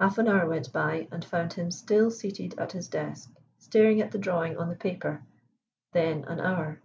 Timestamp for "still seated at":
1.70-2.72